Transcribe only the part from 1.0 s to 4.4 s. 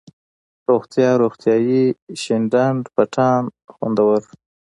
روغتیایي ،شين ډنډ، پټان، خوندور،